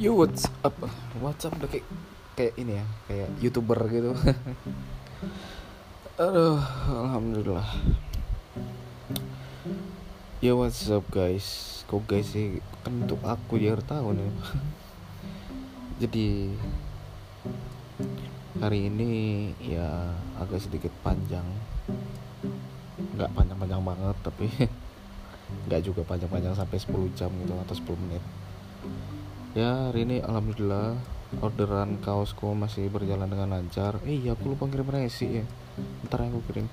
[0.00, 0.72] Yo what's up?
[1.20, 1.84] What's up kayak
[2.32, 4.16] kayak ini ya, kayak youtuber gitu.
[6.24, 6.56] Aduh,
[6.88, 7.68] alhamdulillah.
[10.40, 11.84] Ya what's up guys?
[11.84, 14.30] Kok guys sih kan untuk aku akhir tahun ya.
[16.08, 16.56] Jadi
[18.56, 19.10] hari ini
[19.60, 21.44] ya agak sedikit panjang.
[23.20, 24.48] Nggak panjang-panjang banget tapi
[25.68, 28.24] nggak juga panjang-panjang sampai 10 jam gitu atau 10 menit
[29.50, 30.94] ya hari ini alhamdulillah
[31.42, 33.98] orderan kaosku masih berjalan dengan lancar.
[34.06, 35.44] Eh iya aku lupa kirim resi ya.
[36.06, 36.66] Ntar aku kirim.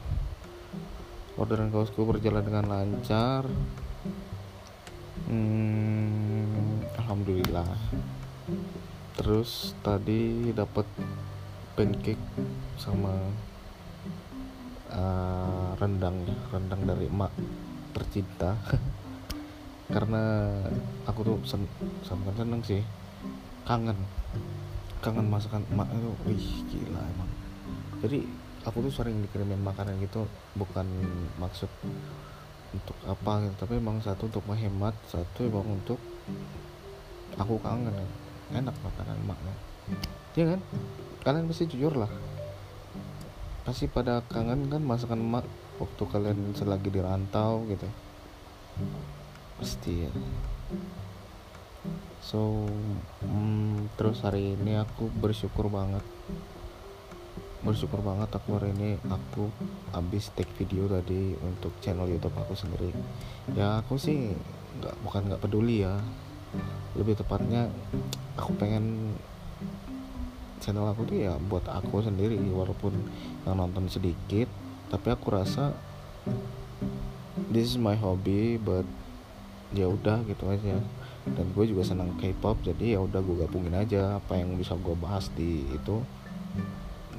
[1.37, 3.45] Orderan kaosku berjalan dengan lancar.
[5.29, 7.69] Hmm, alhamdulillah.
[9.17, 10.85] Terus tadi dapat
[11.77, 12.21] pancake
[12.77, 13.13] sama
[14.93, 17.33] uh, rendang rendang dari emak
[17.93, 18.57] tercinta
[19.87, 20.51] karena
[21.07, 21.63] aku tuh sen
[22.03, 22.81] seneng seneng sih.
[23.63, 23.95] Kangen.
[24.99, 27.29] Kangen masakan emak itu wih gila emang.
[28.03, 28.27] Jadi
[28.67, 30.27] aku tuh sering dikirimin makanan gitu
[30.59, 30.87] bukan
[31.39, 31.71] maksud
[32.75, 35.99] untuk apa gitu tapi emang satu untuk menghemat satu emang untuk
[37.39, 37.95] aku kangen.
[38.51, 39.55] Enak makanan emaknya.
[40.35, 40.61] Iya kan?
[41.23, 42.11] Kalian pasti jujur lah.
[43.63, 45.47] Pasti pada kangen kan masakan emak
[45.79, 47.87] waktu kalian selagi di rantau gitu
[49.57, 50.05] pasti.
[50.05, 50.11] Ya
[52.27, 52.67] so
[53.23, 56.03] hmm, terus hari ini aku bersyukur banget.
[57.63, 59.47] Bersyukur banget aku hari ini aku
[59.95, 62.91] habis take video tadi untuk channel YouTube aku sendiri.
[63.55, 64.35] Ya aku sih
[64.83, 65.95] nggak bukan nggak peduli ya.
[66.99, 67.71] Lebih tepatnya
[68.35, 69.15] aku pengen
[70.59, 72.91] channel aku tuh ya buat aku sendiri walaupun
[73.45, 74.49] yang nonton sedikit
[74.91, 75.71] tapi aku rasa
[77.53, 78.83] this is my hobby but
[79.75, 80.79] ya udah gitu aja.
[81.27, 84.95] Dan gue juga senang K-pop jadi ya udah gue gabungin aja apa yang bisa gue
[84.95, 85.99] bahas di itu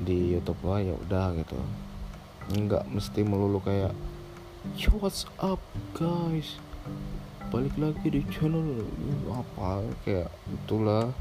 [0.00, 1.60] di YouTube gue ya udah gitu.
[2.48, 3.92] Nggak mesti melulu kayak
[4.80, 5.60] yo what's up
[5.92, 6.56] guys?
[7.52, 8.80] Balik lagi di channel.
[9.28, 11.12] Apa kayak itulah.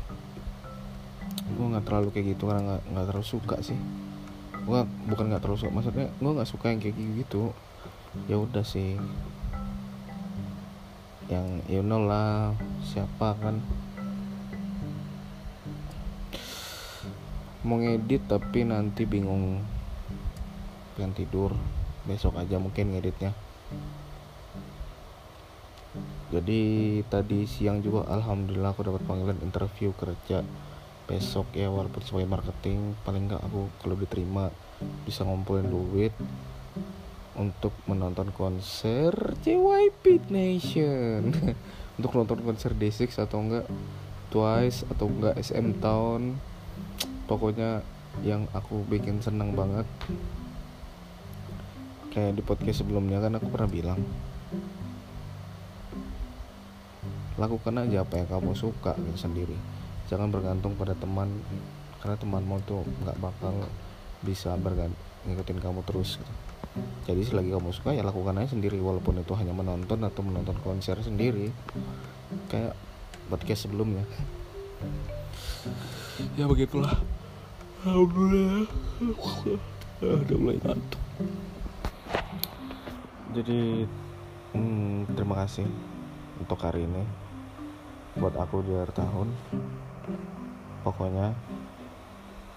[1.60, 3.80] Gue nggak terlalu kayak gitu karena nggak nggak terlalu suka sih.
[4.64, 4.80] Gue
[5.12, 7.52] bukan nggak terlalu suka maksudnya gue nggak suka yang kayak gitu.
[8.32, 8.96] Ya udah sih
[11.28, 13.60] yang you know lah siapa kan?
[17.68, 19.60] Mau ngedit tapi nanti bingung
[20.96, 21.52] pengen tidur.
[22.08, 23.36] Besok aja mungkin ngeditnya.
[26.32, 26.60] Jadi
[27.08, 30.48] tadi siang juga alhamdulillah aku dapat panggilan interview kerja.
[31.08, 34.52] Besok ya walaupun sebagai marketing paling nggak aku kalau diterima
[35.08, 36.12] bisa ngumpulin duit
[37.38, 39.14] untuk menonton konser
[39.46, 41.32] JYP Nation.
[41.98, 43.66] Untuk nonton konser D6 atau enggak
[44.30, 46.38] Twice atau enggak SM Town.
[47.26, 47.82] Pokoknya
[48.22, 49.86] yang aku bikin senang banget.
[52.14, 54.02] Kayak di podcast sebelumnya kan aku pernah bilang
[57.38, 59.58] lakukan aja apa yang kamu suka sendiri.
[60.10, 61.30] Jangan bergantung pada teman
[62.02, 63.54] karena temanmu tuh nggak bakal
[64.22, 64.98] bisa bergantung
[65.28, 66.34] ngikutin kamu terus gitu.
[67.10, 70.96] Jadi selagi kamu suka ya lakukan aja sendiri walaupun itu hanya menonton atau menonton konser
[71.04, 71.52] sendiri.
[72.48, 72.74] Kayak
[73.28, 74.08] podcast sebelumnya
[76.38, 76.94] ya begitulah.
[77.86, 78.66] Alhamdulillah.
[80.02, 81.02] Udah mulai ngantuk.
[83.38, 83.86] Jadi
[84.54, 85.68] hmm, terima kasih
[86.42, 87.04] untuk hari ini.
[88.18, 89.30] Buat aku di akhir tahun.
[90.82, 91.38] Pokoknya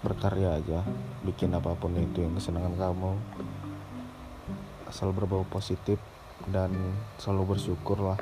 [0.01, 0.81] berkarya aja
[1.21, 3.13] bikin apa pun itu yang kesenangan kamu.
[4.89, 6.01] Selalu berbau positif
[6.49, 6.73] dan
[7.21, 8.19] selalu bersyukur lah.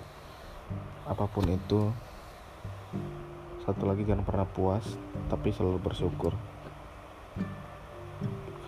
[1.07, 1.89] Apa pun itu
[3.63, 4.83] satu lagi jangan pernah puas
[5.31, 6.35] tapi selalu bersyukur.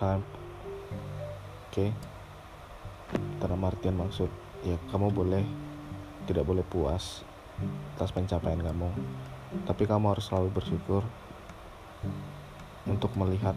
[0.00, 1.72] Kalian oke?
[1.72, 1.90] Okay.
[3.44, 4.30] dalam artian maksud
[4.64, 5.44] ya kamu boleh
[6.24, 7.20] tidak boleh puas
[7.94, 8.88] atas pencapaian kamu.
[9.68, 11.04] Tapi kamu harus selalu bersyukur
[12.86, 13.54] untuk melihat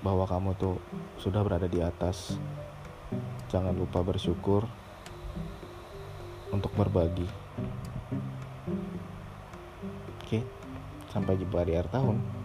[0.00, 0.76] bahwa kamu tuh
[1.20, 2.38] sudah berada di atas
[3.54, 4.66] Jangan lupa bersyukur
[6.50, 7.28] untuk berbagi.
[10.18, 10.42] Oke,
[11.14, 12.43] sampai jumpa di akhir tahun.